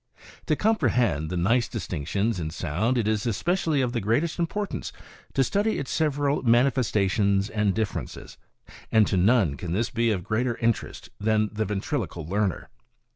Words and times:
To 0.47 0.55
comprehend 0.55 1.29
the 1.29 1.37
nice 1.37 1.67
distinctions 1.67 2.39
in 2.39 2.49
sound 2.49 2.97
it 2.97 3.07
is 3.07 3.27
especially 3.27 3.81
of 3.81 3.93
the 3.93 4.01
greatest 4.01 4.39
importance 4.39 4.91
to 5.35 5.43
study 5.43 5.77
its 5.77 5.91
several 5.91 6.41
manifestations 6.41 7.51
and 7.51 7.75
differences; 7.75 8.39
and 8.91 9.05
to 9.05 9.15
none 9.15 9.57
can 9.57 9.73
this 9.73 9.91
be 9.91 10.09
of 10.09 10.23
greater 10.23 10.57
interest 10.57 11.11
than 11.19 11.51
the 11.53 11.65
ventriloquial 11.65 12.25
learner. 12.27 12.69